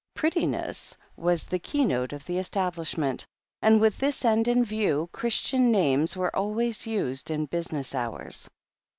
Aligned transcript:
"Pretti 0.15 0.47
ness" 0.47 0.97
was 1.15 1.45
the 1.45 1.59
keynote 1.59 2.11
of 2.11 2.25
the 2.25 2.39
establishment, 2.39 3.23
and 3.61 3.79
with 3.79 3.99
this 3.99 4.25
end 4.25 4.47
in 4.47 4.65
view, 4.65 5.07
Christian 5.11 5.71
names 5.71 6.17
were 6.17 6.35
always 6.35 6.87
used 6.87 7.29
in 7.29 7.45
business 7.45 7.93
hours. 7.93 8.49